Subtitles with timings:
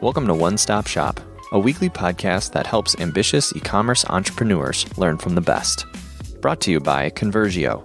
[0.00, 1.20] Welcome to One Stop Shop,
[1.52, 5.84] a weekly podcast that helps ambitious e commerce entrepreneurs learn from the best.
[6.40, 7.82] Brought to you by Conversio.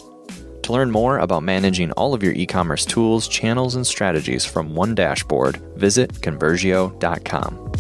[0.64, 4.76] To learn more about managing all of your e commerce tools, channels, and strategies from
[4.76, 7.72] one dashboard, visit Conversio.com.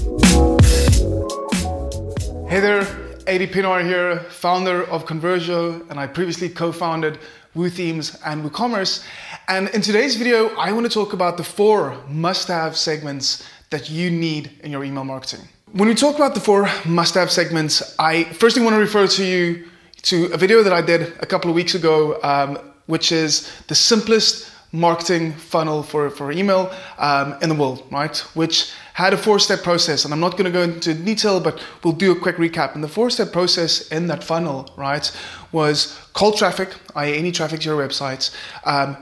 [2.49, 2.83] Hey there,
[3.27, 7.19] Adii Pienaar here, founder of Conversio, and I previously co founded
[7.55, 9.03] WooThemes and WooCommerce.
[9.47, 13.89] And in today's video, I want to talk about the four must have segments that
[13.89, 15.47] you need in your email marketing.
[15.73, 19.23] When we talk about the four must have segments, I firstly want to refer to
[19.23, 19.67] you
[20.03, 22.57] to a video that I did a couple of weeks ago, um,
[22.87, 28.17] which is the simplest marketing funnel for, for email um, in the world, right?
[28.33, 30.05] Which had a four step process.
[30.05, 32.75] And I'm not going to go into detail, but we'll do a quick recap.
[32.75, 35.11] And the four step process in that funnel, right,
[35.51, 38.35] was cold traffic, i.e., any traffic to your websites,
[38.65, 38.97] um,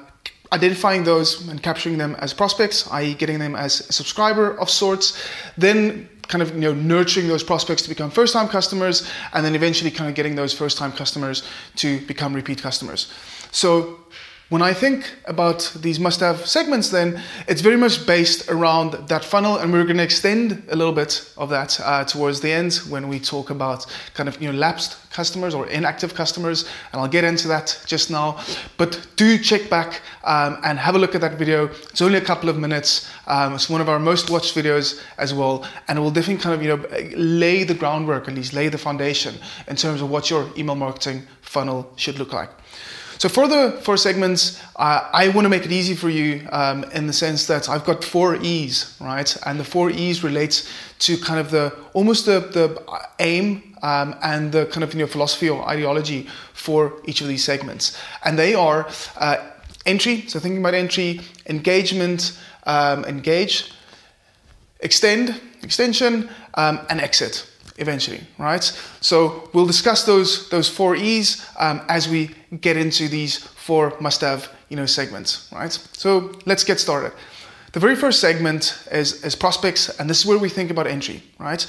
[0.52, 5.21] identifying those and capturing them as prospects, i.e., getting them as a subscriber of sorts,
[5.58, 9.56] then kind of you know nurturing those prospects to become first time customers and then
[9.56, 11.44] eventually kind of getting those first time customers
[11.75, 13.11] to become repeat customers
[13.52, 14.00] so
[14.50, 19.23] when I think about these must have segments, then it's very much based around that
[19.23, 22.73] funnel, and we're going to extend a little bit of that uh, towards the end
[22.89, 27.08] when we talk about kind of you know lapsed customers or inactive customers, and I'll
[27.08, 28.39] get into that just now.
[28.78, 31.67] But do check back um, and have a look at that video.
[31.67, 33.08] It's only a couple of minutes.
[33.28, 36.56] Um, it's one of our most watched videos as well, and it will definitely kind
[36.56, 39.36] of you know lay the groundwork, at least lay the foundation
[39.67, 42.50] in terms of what your email marketing funnel should look like.
[43.20, 46.86] So for the four segments, uh, I want to make it easy for you um,
[46.86, 49.36] in the sense that I've got four E's, right?
[49.45, 52.81] And the four E's relates to kind of the almost the, the
[53.20, 57.44] aim um, and the kind of you know, philosophy or ideology for each of these
[57.44, 57.97] segments.
[58.23, 59.36] And they are uh,
[59.86, 63.73] entry, so thinking about entry, engagement, um, engage,
[64.80, 67.48] extend, extension, um, and exit
[67.80, 68.63] eventually, right?
[69.02, 72.29] So we'll discuss those those four E's um, as we
[72.62, 75.72] get into these four must-have you know segments, right?
[75.94, 77.12] So let's get started.
[77.72, 81.22] The very first segment is, is prospects, and this is where we think about entry,
[81.38, 81.62] right?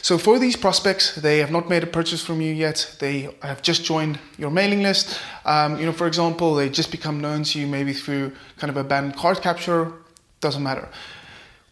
[0.00, 2.96] So for these prospects, they have not made a purchase from you yet.
[3.00, 5.20] They have just joined your mailing list.
[5.44, 8.76] Um, you know, for example, they just become known to you maybe through kind of
[8.76, 9.92] a banned card capture.
[10.40, 10.88] Doesn't matter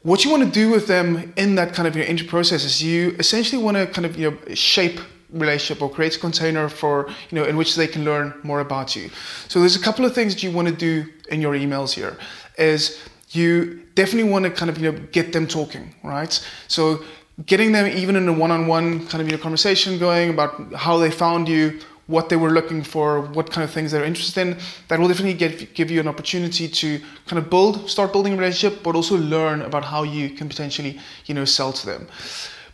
[0.02, 2.82] what you want to do with them in that kind of your entry process is
[2.82, 5.00] you essentially want to kind of you know shape
[5.30, 8.96] relationship or create a container for you know in which they can learn more about
[8.96, 9.10] you.
[9.48, 12.16] So there's a couple of things that you want to do in your emails here
[12.56, 12.98] is
[13.30, 16.32] you definitely want to kind of you know get them talking right?
[16.68, 17.02] So
[17.46, 21.10] getting them even in a one-on-one kind of you know conversation going about how they
[21.10, 24.58] found you what they were looking for, what kind of things they're interested in.
[24.88, 28.36] That will definitely get, give you an opportunity to kind of build, start building a
[28.36, 32.08] relationship, but also learn about how you can potentially, you know, sell to them.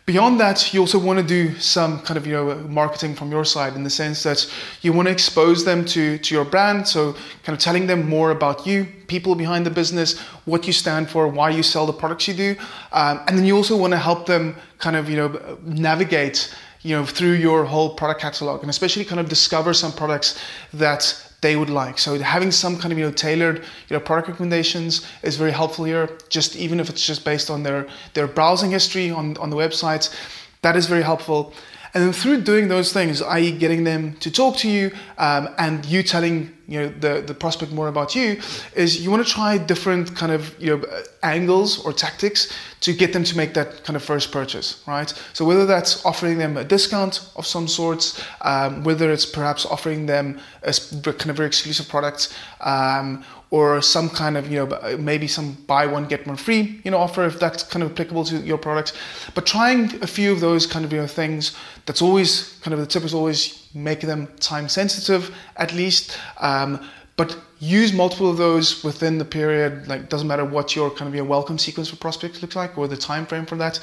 [0.07, 3.45] Beyond that, you also want to do some kind of you know marketing from your
[3.47, 4.47] side in the sense that
[4.83, 6.87] you want to expose them to to your brand.
[6.87, 11.09] So kind of telling them more about you, people behind the business, what you stand
[11.09, 12.55] for, why you sell the products you do,
[12.93, 16.95] um, and then you also want to help them kind of you know navigate you
[16.95, 20.39] know, through your whole product catalog and especially kind of discover some products
[20.73, 21.03] that
[21.41, 21.99] they would like.
[21.99, 23.59] So having some kind of you know tailored
[23.89, 26.09] you know product recommendations is very helpful here.
[26.29, 30.15] Just even if it's just based on their their browsing history on on the websites,
[30.63, 31.53] that is very helpful.
[31.95, 35.87] And then through doing those things, i.e., getting them to talk to you um, and
[35.87, 38.41] you telling you know the, the prospect more about you,
[38.75, 40.85] is you want to try different kind of you know
[41.23, 45.13] angles or tactics to get them to make that kind of first purchase, right?
[45.33, 50.07] So whether that's offering them a discount of some sorts, um, whether it's perhaps offering
[50.07, 55.29] them a kind of very exclusive product, um, or some kind of you know maybe
[55.29, 58.39] some buy one get one free you know offer if that's kind of applicable to
[58.39, 58.93] your products
[59.35, 62.81] but trying a few of those kind of you know things that's always kind of
[62.81, 66.81] the tip is always make them time sensitive at least um,
[67.17, 71.15] but use multiple of those within the period like doesn't matter what your kind of
[71.15, 73.81] your welcome sequence for prospects looks like or the time frame for that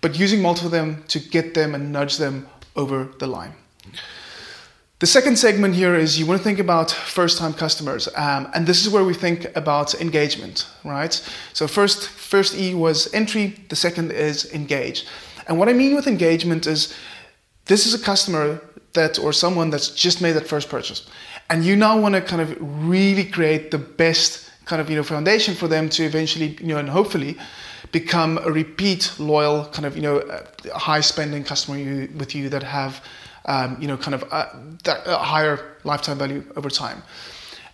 [0.00, 3.54] but using multiple of them to get them and nudge them over the line
[5.00, 8.06] the second segment here is you want to think about first time customers.
[8.16, 11.14] Um, and this is where we think about engagement, right?
[11.54, 15.06] So first, first E was entry, the second is engage.
[15.48, 16.94] And what I mean with engagement is
[17.64, 18.60] this is a customer
[18.92, 21.08] that or someone that's just made that first purchase.
[21.48, 25.02] And you now want to kind of really create the best kind of you know
[25.02, 27.36] foundation for them to eventually you know and hopefully
[27.92, 30.22] become a repeat loyal kind of you know
[30.74, 33.02] high spending customer you, with you that have
[33.46, 37.02] um, you know, kind of a, uh, that, a higher lifetime value over time.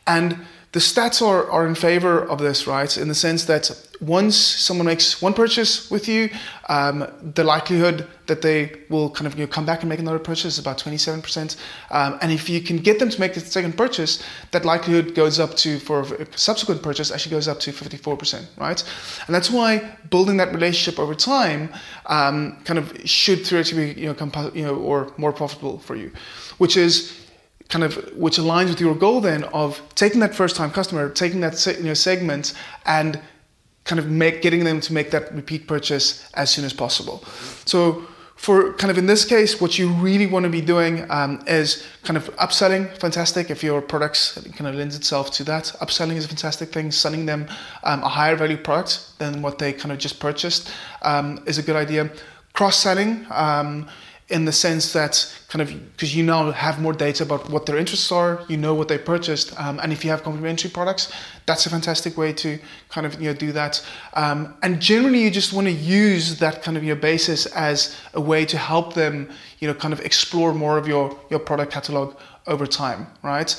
[0.06, 0.38] And
[0.72, 2.96] the stats are, are in favor of this, right?
[2.98, 3.70] In the sense that
[4.00, 6.28] once someone makes one purchase with you,
[6.68, 10.18] um, the likelihood that they will kind of you know, come back and make another
[10.18, 11.56] purchase is about 27%.
[11.90, 15.38] Um, and if you can get them to make the second purchase, that likelihood goes
[15.38, 18.84] up to, for a subsequent purchase, actually goes up to 54%, right?
[19.26, 21.72] And that's why building that relationship over time
[22.06, 26.12] um, kind of should theoretically be, you know, you know, or more profitable for you,
[26.58, 27.25] which is
[27.68, 31.40] kind of which aligns with your goal then of taking that first time customer taking
[31.40, 32.54] that you know, segment
[32.84, 33.20] and
[33.84, 37.24] kind of make getting them to make that repeat purchase as soon as possible.
[37.64, 41.42] So for kind of in this case what you really want to be doing um,
[41.46, 43.50] is kind of upselling fantastic.
[43.50, 45.64] If your products kind of lends itself to that.
[45.80, 46.90] Upselling is a fantastic thing.
[46.92, 47.48] Selling them
[47.82, 50.70] um, a higher value product than what they kind of just purchased
[51.02, 52.10] um, is a good idea.
[52.52, 53.88] Cross-selling um,
[54.28, 57.76] in the sense that kind of because you now have more data about what their
[57.76, 61.12] interests are, you know what they purchased, um, and if you have complementary products,
[61.46, 62.58] that's a fantastic way to
[62.88, 63.84] kind of you know do that.
[64.14, 68.20] Um, and generally, you just want to use that kind of your basis as a
[68.20, 69.30] way to help them,
[69.60, 73.50] you know, kind of explore more of your your product catalog over time, right?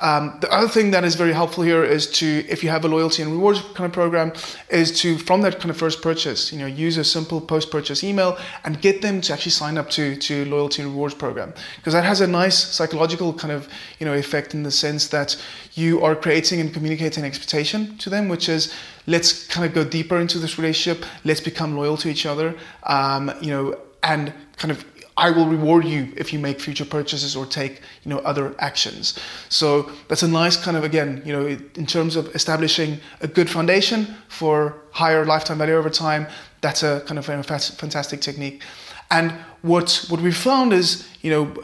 [0.00, 2.88] Um, the other thing that is very helpful here is to, if you have a
[2.88, 4.32] loyalty and rewards kind of program,
[4.68, 8.36] is to, from that kind of first purchase, you know, use a simple post-purchase email
[8.64, 11.54] and get them to actually sign up to, to loyalty and rewards program.
[11.76, 13.68] Because that has a nice psychological kind of,
[14.00, 15.36] you know, effect in the sense that
[15.74, 18.74] you are creating and communicating expectation to them, which is,
[19.06, 22.54] let's kind of go deeper into this relationship, let's become loyal to each other,
[22.84, 24.84] um, you know, and kind of
[25.16, 29.18] I will reward you if you make future purchases or take you know other actions.
[29.48, 33.50] So that's a nice kind of again you know in terms of establishing a good
[33.50, 36.26] foundation for higher lifetime value over time.
[36.60, 38.62] That's a kind of a fantastic technique.
[39.10, 41.62] And what what we found is you know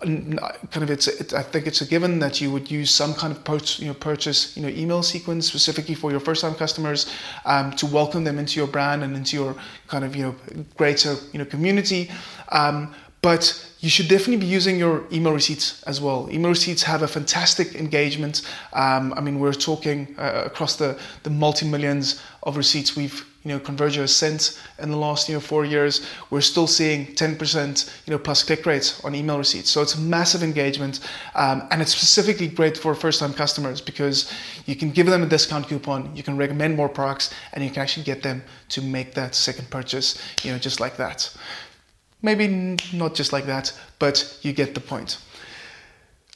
[0.00, 3.34] kind of it's it, I think it's a given that you would use some kind
[3.34, 7.10] of post, you know, purchase you know email sequence specifically for your first time customers
[7.46, 9.56] um, to welcome them into your brand and into your
[9.88, 10.34] kind of you know
[10.76, 12.10] greater you know community.
[12.50, 12.94] Um,
[13.26, 13.44] but
[13.80, 16.28] you should definitely be using your email receipts as well.
[16.30, 18.42] Email receipts have a fantastic engagement.
[18.72, 23.52] Um, I mean, we're talking uh, across the, the multi millions of receipts we've you
[23.52, 26.06] know Conversio has sent in the last you know four years.
[26.30, 29.70] We're still seeing 10% you know plus click rates on email receipts.
[29.70, 31.00] So it's massive engagement,
[31.34, 34.32] um, and it's specifically great for first-time customers because
[34.66, 37.82] you can give them a discount coupon, you can recommend more products, and you can
[37.82, 40.20] actually get them to make that second purchase.
[40.44, 41.30] You know, just like that.
[42.22, 45.18] Maybe not just like that, but you get the point.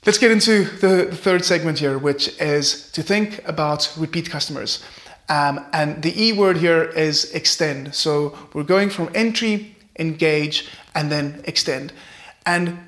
[0.06, 4.82] Let's get into the third segment here, which is to think about repeat customers.
[5.28, 7.94] Um, and the E word here is extend.
[7.94, 11.92] So we're going from entry, engage, and then extend.
[12.46, 12.78] And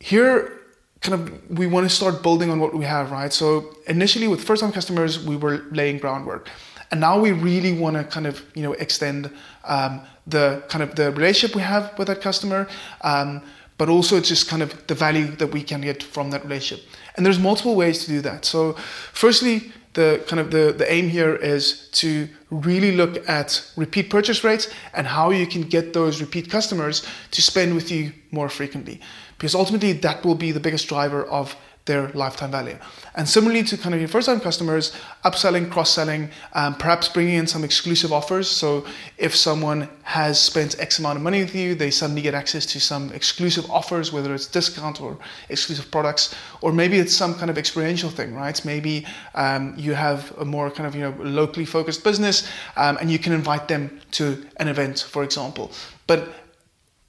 [0.00, 0.58] here,
[1.00, 3.32] kind of, we want to start building on what we have, right?
[3.32, 6.48] So initially, with first-time customers, we were laying groundwork,
[6.90, 9.30] and now we really want to kind of, you know, extend
[9.64, 12.68] um, the kind of the relationship we have with that customer.
[13.02, 13.42] Um,
[13.78, 16.84] but also just kind of the value that we can get from that relationship.
[17.16, 18.44] And there's multiple ways to do that.
[18.44, 18.72] So,
[19.12, 24.44] firstly, the kind of the, the aim here is to really look at repeat purchase
[24.44, 29.00] rates and how you can get those repeat customers to spend with you more frequently.
[29.38, 31.56] Because ultimately, that will be the biggest driver of
[31.88, 32.78] their lifetime value.
[33.16, 34.94] And similarly to kind of your first time customers,
[35.24, 38.48] upselling, cross selling, um, perhaps bringing in some exclusive offers.
[38.48, 38.84] So
[39.16, 42.80] if someone has spent X amount of money with you, they suddenly get access to
[42.80, 45.18] some exclusive offers, whether it's discount or
[45.48, 48.64] exclusive products, or maybe it's some kind of experiential thing, right?
[48.64, 49.04] Maybe
[49.34, 53.18] um, you have a more kind of you know locally focused business, um, and you
[53.18, 55.72] can invite them to an event, for example.
[56.06, 56.28] But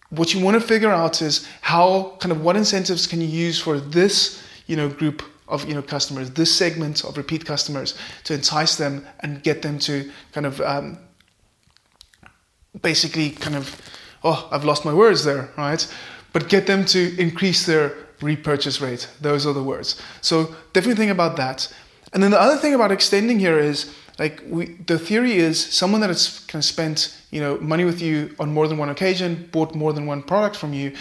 [0.09, 3.59] what you want to figure out is how kind of what incentives can you use
[3.59, 8.33] for this you know group of you know customers, this segment of repeat customers, to
[8.33, 10.97] entice them and get them to kind of um,
[12.81, 13.75] basically kind of
[14.23, 15.85] oh I've lost my words there right,
[16.33, 19.09] but get them to increase their repurchase rate.
[19.21, 19.99] Those are the words.
[20.21, 21.73] So definitely think about that.
[22.13, 26.01] And then the other thing about extending here is like we, the theory is someone
[26.01, 29.50] that has kind of spent you know money with you on more than one occasion,
[29.51, 30.94] bought more than one product from you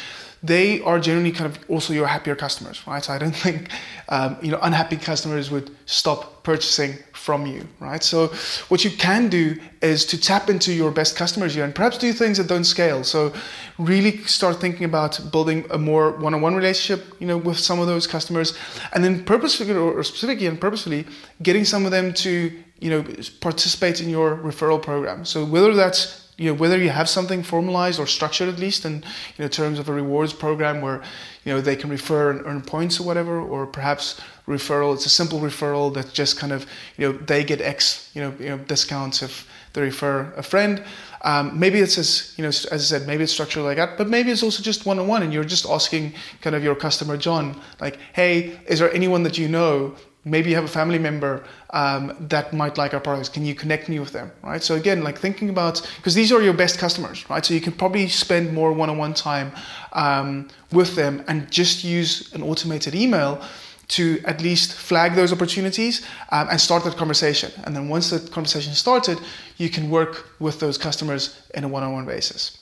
[0.43, 3.03] they are generally kind of also your happier customers, right?
[3.03, 3.71] So I don't think
[4.09, 6.95] um, you know unhappy customers would stop purchasing
[7.29, 8.03] from you, right?
[8.03, 8.29] So
[8.71, 9.45] what you can do
[9.83, 13.05] is to tap into your best customers here and perhaps do things that don't scale.
[13.05, 13.35] So
[13.77, 18.07] really start thinking about building a more one-on-one relationship, you know, with some of those
[18.07, 18.57] customers,
[18.95, 21.05] and then purposefully or specifically and purposefully
[21.43, 23.05] getting some of them to you know
[23.41, 25.27] participate in your referral program.
[25.27, 29.03] So whether that's you know whether you have something formalized or structured at least in
[29.37, 31.03] you know terms of a rewards program where
[31.45, 34.95] you know they can refer and earn points or whatever, or perhaps referral.
[34.95, 36.65] It's a simple referral that just kind of
[36.97, 40.83] you know they get X you know, you know discounts if they refer a friend.
[41.23, 44.09] Um, maybe it's as you know, as I said, maybe it's structured like that, but
[44.09, 47.17] maybe it's also just one on one, and you're just asking kind of your customer
[47.17, 49.97] John, like, hey, is there anyone that you know?
[50.25, 53.29] Maybe you have a family member um, that might like our products.
[53.29, 54.63] Can you connect me with them, right?
[54.63, 57.45] So again, like thinking about because these are your best customers, right?
[57.45, 59.53] So you can probably spend more one-on-one time
[59.93, 63.43] um, with them and just use an automated email
[63.89, 67.51] to at least flag those opportunities um, and start that conversation.
[67.65, 69.19] And then once that conversation started,
[69.57, 72.59] you can work with those customers in a one on one basis.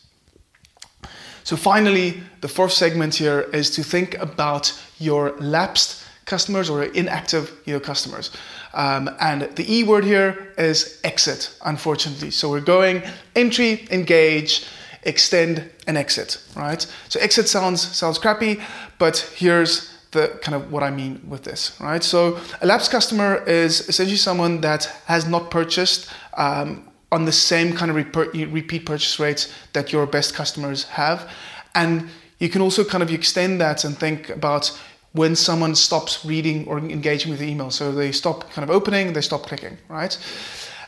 [1.42, 7.50] So, finally, the fourth segment here is to think about your lapsed customers or inactive
[7.64, 8.30] you know, customers.
[8.75, 12.30] Um, and the E word here is exit, unfortunately.
[12.30, 13.02] So, we're going
[13.35, 14.66] entry, engage,
[15.04, 16.87] extend, and exit, right?
[17.09, 18.61] So, exit sounds, sounds crappy,
[18.99, 22.02] but here's the kind of what I mean with this, right?
[22.02, 27.73] So a lapsed customer is essentially someone that has not purchased um, on the same
[27.73, 31.30] kind of repeat purchase rates that your best customers have,
[31.75, 34.78] and you can also kind of extend that and think about
[35.16, 37.70] when someone stops reading or engaging with the email.
[37.70, 40.16] So they stop kind of opening, they stop clicking, right?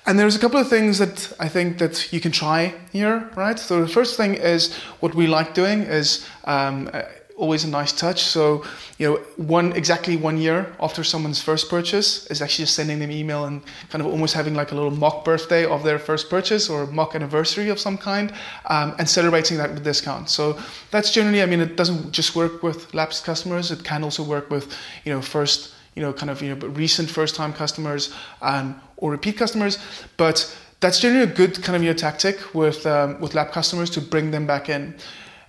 [0.07, 3.59] And there's a couple of things that I think that you can try here, right?
[3.59, 6.91] So the first thing is what we like doing is um,
[7.39, 8.25] always a nice touch.
[8.25, 8.65] So,
[8.99, 13.11] you know, one exactly one year after someone's first purchase is actually just sending them
[13.11, 16.69] email and kind of almost having like a little mock birthday of their first purchase
[16.69, 18.33] or mock anniversary of some kind,
[18.67, 20.29] um, and celebrating that with discount.
[20.29, 20.59] So
[20.91, 23.71] that's generally, I mean, it doesn't just work with lapsed customers.
[23.71, 27.09] It can also work with, you know, first, you know, kind of you know recent
[27.09, 29.79] first-time customers um, or repeat customers,
[30.17, 30.37] but
[30.81, 34.01] that's generally a good kind of you know tactic with um, with lap customers to
[34.01, 34.95] bring them back in.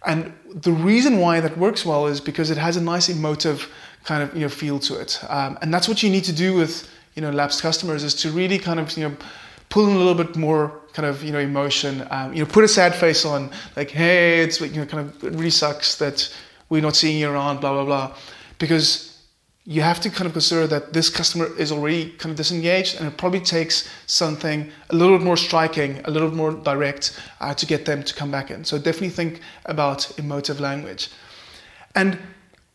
[0.05, 3.71] And the reason why that works well is because it has a nice emotive
[4.05, 6.55] kind of you know feel to it, um, and that's what you need to do
[6.55, 9.15] with you know lapsed customers is to really kind of you know
[9.67, 12.63] pull in a little bit more kind of you know emotion, um, you know put
[12.63, 16.33] a sad face on, like hey, it's you know kind of it really sucks that
[16.69, 18.15] we're not seeing you around, blah blah blah,
[18.57, 19.08] because
[19.69, 23.07] you have to kind of consider that this customer is already kind of disengaged and
[23.07, 27.53] it probably takes something a little bit more striking, a little bit more direct uh,
[27.53, 28.65] to get them to come back in.
[28.65, 31.09] So definitely think about emotive language.
[31.93, 32.17] And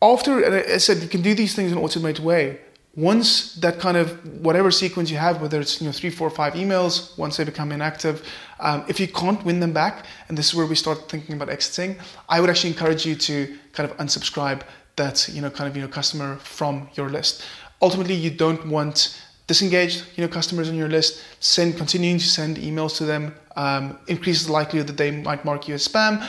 [0.01, 2.61] after, and I said, you can do these things in an automated way.
[2.95, 4.07] Once that kind of
[4.39, 7.73] whatever sequence you have, whether it's you know three, four, five emails, once they become
[7.73, 8.25] inactive,
[8.61, 11.49] um, if you can't win them back, and this is where we start thinking about
[11.49, 11.97] exiting,
[12.29, 14.61] I would actually encourage you to kind of unsubscribe
[14.95, 17.43] that you know kind of you know customer from your list.
[17.81, 21.21] Ultimately, you don't want disengaged you know customers on your list.
[21.39, 25.67] Send continuing to send emails to them um, increases the likelihood that they might mark
[25.67, 26.25] you as spam.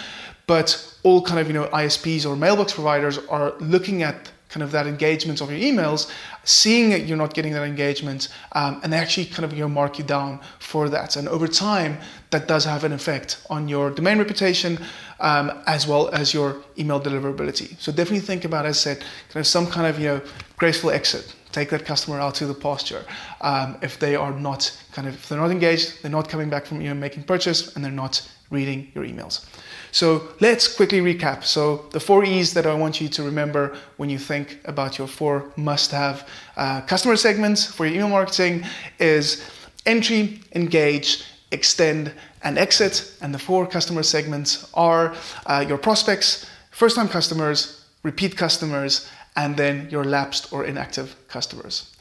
[0.47, 4.71] But all kind of you know ISPs or mailbox providers are looking at kind of
[4.73, 6.11] that engagement of your emails,
[6.45, 9.69] seeing that you're not getting that engagement, um, and they actually kind of you know
[9.69, 11.17] mark you down for that.
[11.17, 11.99] And over time,
[12.31, 14.79] that does have an effect on your domain reputation
[15.21, 17.79] um, as well as your email deliverability.
[17.81, 18.99] So definitely think about, as I said,
[19.29, 20.21] kind of some kind of you know
[20.57, 21.35] graceful exit.
[21.53, 23.03] Take that customer out to the pasture.
[23.41, 26.67] Um, if they are not kind of if they're not engaged, they're not coming back
[26.67, 29.45] from you know making purchase, and they're not reading your emails.
[29.93, 31.45] So let's quickly recap.
[31.45, 35.09] So the four E's that I want you to remember when you think about your
[35.09, 38.65] four must-have uh, customer segments for your email marketing
[38.99, 39.43] is
[39.87, 42.13] entry, engage, extend,
[42.43, 43.17] and exit.
[43.21, 45.15] And the four customer segments are
[45.47, 51.96] uh, your prospects, first-time customers, repeat customers, and then your lapsed or inactive customers.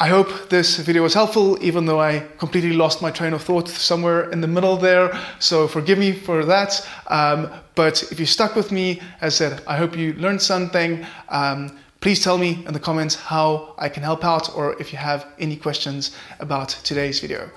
[0.00, 3.68] I hope this video was helpful, even though I completely lost my train of thought
[3.68, 5.16] somewhere in the middle there.
[5.38, 6.84] So forgive me for that.
[7.06, 11.06] Um, but if you stuck with me, as I said, I hope you learned something.
[11.28, 14.98] Um, please tell me in the comments how I can help out or if you
[14.98, 16.10] have any questions
[16.40, 17.48] about today's video.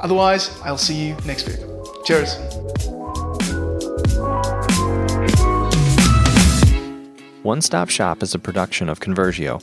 [0.00, 1.58] Otherwise, I'll see you next week.
[2.04, 2.34] Cheers.
[7.42, 9.62] One Stop Shop is a production of Conversio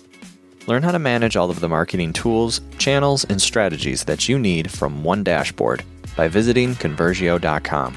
[0.67, 4.71] Learn how to manage all of the marketing tools, channels, and strategies that you need
[4.71, 5.83] from one dashboard
[6.15, 7.95] by visiting Conversio.com.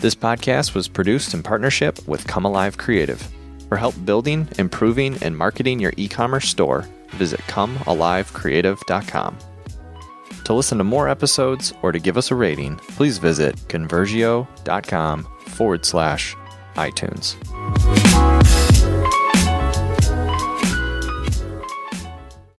[0.00, 3.20] This podcast was produced in partnership with Come Alive Creative.
[3.68, 9.38] For help building, improving, and marketing your e commerce store, visit ComeAliveCreative.com.
[10.44, 15.84] To listen to more episodes or to give us a rating, please visit Conversio.com forward
[15.84, 16.34] slash
[16.76, 17.36] iTunes.